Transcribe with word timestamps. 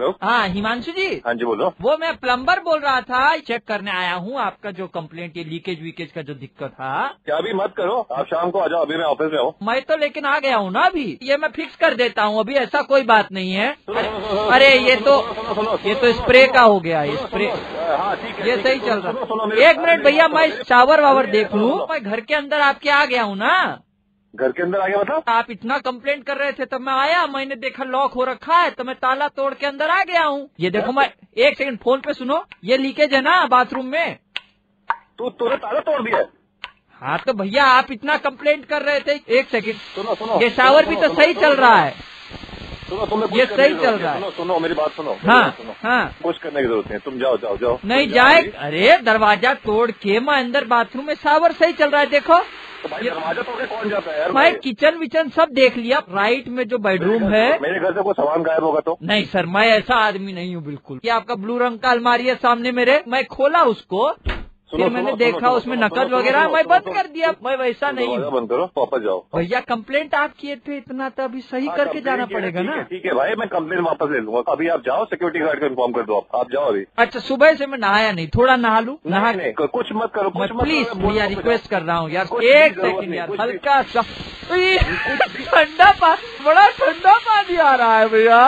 Hello 0.03 0.15
हाँ? 0.23 0.46
हिमांशु 0.49 0.93
जी। 0.93 1.04
हाँ 1.27 1.33
जी 1.35 1.45
बोलो 1.45 1.67
वो 1.83 1.96
मैं 1.96 2.15
प्लम्बर 2.19 2.61
बोल 2.61 2.79
रहा 2.81 3.01
था 3.01 3.37
चेक 3.38 3.62
करने 3.69 3.91
आया 3.91 4.15
हूँ 4.15 4.38
आपका 4.40 4.71
जो 4.71 4.87
कम्प्लेट 4.87 5.37
ये 5.37 5.45
लीकेज 5.45 5.83
वीकेज 5.83 6.11
का 6.13 6.22
जो 6.22 6.35
दिक्कत 6.35 6.71
था। 6.71 6.95
क्या 7.27 7.37
अभी 7.37 7.53
मत 7.54 7.75
करो 7.76 7.99
आप 8.12 8.26
शाम 8.26 8.51
को 8.51 8.58
आ 8.58 8.67
जाओ 8.69 8.85
अभी 8.85 8.97
मैं 8.97 9.04
ऑफ़िस 9.04 9.30
में 9.33 9.38
हूँ। 9.38 9.53
मैं 9.62 9.80
तो 9.83 9.97
लेकिन 9.97 10.25
आ 10.25 10.38
गया 10.38 10.57
हूँ 10.57 10.72
ना 10.72 10.80
अभी। 10.87 11.07
ये 11.22 11.37
मैं 11.37 11.49
फिक्स 11.57 11.76
कर 11.76 11.94
देता 11.94 12.22
हूँ 12.22 12.40
अभी 12.40 12.54
ऐसा 12.54 12.83
कोई 12.90 13.03
बात 13.12 13.30
नहीं 13.33 13.53
है। 13.53 13.71
अरे 14.49 14.72
ये 14.79 14.97
तो 15.07 15.17
ये 15.87 15.94
तो 15.94 16.12
स्प्रे 16.12 16.47
का 16.48 16.62
हो 16.62 16.80
गया 16.80 17.03
ये 17.03 17.16
स्प्रे 17.19 17.47
हाँ 17.47 18.16
ठीक 18.16 18.41
है 18.41 18.48
ये 18.48 18.57
सही 18.62 18.79
चल 18.80 19.01
रहा। 19.01 19.47
मेरी 19.47 19.65
एक 19.65 19.79
मिनट 19.79 20.05
भैया 20.05 20.29
मैं 20.29 20.48
शावर 20.65 21.01
वावर 21.01 21.27
देख 21.30 21.55
लूँ। 21.55 21.73
मैं 21.91 22.03
घर 22.03 22.21
के 22.21 22.34
अंदर 22.34 22.61
आपके 22.62 22.91
आ 22.91 23.05
गया 23.05 23.23
हूँ 23.23 23.37
ना। 23.37 23.55
घर 24.35 24.53
के 24.53 24.63
अंदर 24.63 24.81
आ 24.81 24.87
गया 24.87 24.99
मतलब? 24.99 25.23
आप 25.29 25.51
इतना 25.51 25.79
कंप्लेंट 25.79 26.25
कर 26.27 26.37
रहे 26.37 26.53
थे 26.53 26.65
तो 26.65 26.79
मैं 26.79 26.93
आया 26.93 27.27
मैंने 27.27 27.55
देखा 27.57 27.85
लॉक 27.85 28.13
हो 28.13 28.25
रखा 28.25 28.57
है 28.57 28.71
तो 28.71 28.85
मैं 28.85 28.95
ताला 28.97 29.27
तोड़ 29.31 29.53
के 29.55 29.67
अंदर 29.67 29.91
आ 29.91 30.03
गया 30.05 30.23
हूँ। 30.25 30.49
ये 30.61 30.71
देखो 30.71 30.93
मैं 30.93 31.09
एक 31.39 31.59
सेकंड 31.59 31.79
फ़ोन 31.79 32.01
पे 32.01 32.13
सुनो 32.15 32.43
ये 32.65 32.77
लीकेज 32.77 33.15
है 33.15 33.21
ना 33.21 33.45
बाथरूम 33.47 33.87
में? 33.87 34.19
तू 35.19 35.29
तूने 35.31 35.57
ताला 35.57 35.81
तोड़ 35.81 36.01
दिया 36.03 36.19
है? 36.19 36.29
हाँ 37.03 37.19
तो 37.19 37.33
भैया 37.35 37.65
आप 37.67 37.91
इतना 37.93 38.17
कंप्लेंट 38.19 38.65
कर 38.65 38.83
रहे 38.83 39.01
थे 39.01 39.21
एक 39.39 39.49
सेकंड 39.49 39.75
सुनो 39.95 40.15
सुनो। 40.15 40.41
ये 40.43 40.51
शावर 40.51 40.87
भी 40.87 40.97
तो 40.97 41.15
सही 41.15 41.35
चल 41.35 41.57
रहा 41.57 41.77
है। 41.77 41.95
सुनो 42.89 43.07
तुम्हें 43.07 43.39
ये 43.39 43.47
सही 43.47 43.75
चल 43.75 43.95
रहा 43.95 44.13
है। 44.13 44.19
सुनो 44.19 44.30
सुनो 44.30 44.59
मेरी 44.61 44.75
बात 44.75 44.93
सुनो 44.93 45.17
हाँ 45.23 45.51
सुनो। 45.59 45.75
हाँ। 45.83 46.17
कुछ 46.23 46.39
करने 46.39 46.61
की 46.61 46.67
ज़रूरत 46.67 46.87
नहीं। 46.87 46.95
है, 46.95 46.99
तुम 47.05 47.19
जाओ 47.19 47.37
जाओ 47.37 47.57
जाओ। 47.57 47.79
नहीं 47.85 48.09
जाए 48.09 48.43
अरे 48.43 48.97
दरवाज़ा 49.03 49.55
तोड़ 49.65 49.91
के 49.93 50.19
मैं 50.21 50.37
अंदर 50.37 50.65
बाथरूम 50.65 51.07
में 51.07 51.15
शावर 51.15 51.53
सही 51.53 51.73
चल 51.73 51.91
रहा 51.91 52.01
है 52.01 52.07
देखो। 52.09 52.43
तो 52.83 52.89
भाई 52.89 53.03
दरवाज़ा 53.03 53.43
तोड़ 53.43 53.57
के 53.61 53.67
कौन 53.67 53.91
जाता 53.91 54.11
है 54.11 54.19
यार 54.19 54.27
मैं 54.27 54.35
भाई? 54.35 54.53
किचन 54.53 54.97
विचन 54.99 55.29
सब 55.29 55.49
देख 55.53 55.77
लिया। 55.77 55.99
राइट 56.11 56.49
में 56.49 56.69
जो 56.69 56.79
बेडरूम 56.79 57.23
है। 57.23 57.59
मेरे 57.61 57.80
घर 57.80 57.93
से 57.93 58.02
कोई 58.02 58.13
सामान 58.13 58.43
गायब 58.43 58.65
होगा 58.65 58.80
तो? 58.80 58.99
नहीं 59.02 59.24
सर 59.24 59.47
मैं 59.47 59.66
ऐसा 59.69 59.95
आदमी 59.95 60.33
नहीं 60.33 60.55
हूँ 60.55 60.65
बिल्कुल। 60.65 61.01
ये 61.05 61.11
आपका 61.11 61.35
ब्लू 61.35 61.59
रंग 61.59 61.79
का 61.79 61.91
अलमारी 61.91 62.27
है 62.27 62.35
सामने 62.35 62.73
मेरे। 62.73 63.02
मैं 63.09 63.24
खोला 63.27 63.63
उसको। 63.63 64.08
फिर 64.74 64.88
मैंने 64.90 65.12
देखा 65.16 65.50
उसमें 65.50 65.76
नकद 65.76 66.12
वगैरह 66.12 66.48
मैं 66.48 66.62
बंद 66.68 66.84
कर 66.94 67.06
दिया। 67.06 67.30
मैं 67.44 67.56
वैसा 67.56 67.90
नहीं। 67.90 68.18
बंद 68.18 68.48
करो 68.50 68.64
वापस 68.78 69.02
जाओ। 69.04 69.18
भैया 69.36 69.60
कंप्लेंट 69.68 70.14
आप 70.14 70.32
किए 70.40 70.56
थे 70.68 70.76
इतना 70.76 71.08
तो 71.08 71.22
अभी 71.24 71.40
सही 71.40 71.66
हाँ, 71.66 71.76
करके 71.76 72.00
जाना 72.00 72.26
पड़ेगा 72.26 72.62
ना? 72.62 72.82
ठीक 72.82 73.04
है 73.06 73.14
भाई 73.14 73.34
मैं 73.38 73.48
कंप्लेन 73.48 73.80
वापस 73.84 74.10
ले 74.12 74.18
लूँगा। 74.18 74.42
अभी 74.52 74.68
आप 74.68 74.82
जाओ 74.86 75.04
सिक्योरिटी 75.04 75.44
गार्ड 75.44 75.60
को 75.60 75.66
इन्फॉर्म 75.66 75.92
कर 75.92 76.02
दो 76.02 76.16
आप। 76.16 76.36
आप 76.40 76.50
जाओ 76.52 76.68
अभी। 76.68 76.84
अच्छा 76.98 77.20
सुबह 77.20 77.54
से 77.54 77.66
मैं 77.66 77.78
नहाया 77.78 78.12
नहीं 78.12 78.28
थोड़ा 78.28 78.56
नहा 78.56 78.80
लू? 78.80 78.98
नहा 79.06 79.32
कुछ 79.66 79.92
मत 79.94 80.12
करो 80.14 80.30
कुछ 80.30 80.50
प्लीज़ 80.62 80.94
भैया 80.98 81.26
रिक्वेस्ट 81.26 81.70
कर 81.70 81.82
रहा 81.82 81.96
हूँ 81.98 82.10
यार 82.10 82.42
एक 82.44 82.78
सेकंड 82.80 83.14
यार 83.14 83.36
हल्का 83.40 83.80
सा 83.82 84.02
ठंडा 84.52 85.90
पानी 86.00 86.44
बड़ा 86.44 86.68
ठंडा 86.78 87.16
पानी 87.26 87.56
आ 87.56 87.74
रहा 87.74 87.98
है 87.98 88.08
भैया। 88.08 88.40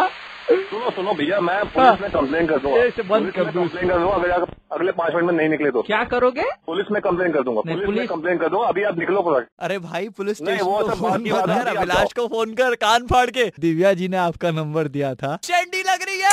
सुनो 0.45 0.91
सुनो 0.91 1.13
भैया 1.15 1.39
मैं 1.41 1.65
पुलिस 1.67 2.01
में 2.01 2.11
कंप्लेन 2.11 2.47
कर 2.47 2.59
दूँगा। 2.59 2.79
हाँ। 2.79 3.07
बंद 3.09 3.31
कर 3.33 3.45
में 3.45 3.53
कंप्लेन 3.53 3.89
कर 3.89 3.99
दूँगा 3.99 4.15
अगर 4.15 4.47
अगले 4.73 4.93
पाँच 4.93 5.15
मिनट 5.15 5.25
में 5.27 5.33
नहीं 5.33 5.49
निकले 5.49 5.71
तो। 5.71 5.83
क्या 5.83 6.03
करोगे? 6.05 6.45
पुलिस 6.67 6.91
में 6.93 7.01
कंप्लेन 7.03 7.33
कर 7.33 7.43
दूँगा 7.43 7.61
पुलिस 7.61 7.99
में 7.99 8.07
कंप्लेन 8.09 8.39
कर 8.39 8.49
दूँगा 8.49 8.69
अभी 8.69 8.83
आप 8.83 8.99
निकलो 8.99 9.23
अरे 9.61 9.79
भाई 9.79 10.09
पुलिस 10.09 10.41
है, 10.41 10.59
अभी 10.59 11.31
आप 11.31 11.49
अभिलाष 11.69 12.13
को 12.13 12.27
फ़ोन 12.29 12.55
कर 12.55 12.75
कान 12.75 13.07
फाड़ 13.07 13.29
के। 13.31 13.45
दिव्या 13.61 13.93
जी 13.93 14.09
ने 14.09 14.17
आपका 14.17 14.51
नंबर 14.51 14.89
दिया 14.89 15.15
था। 15.15 15.37
चंडी 15.43 15.83
लग 15.83 16.03
रही 16.03 16.21
है। 16.21 16.33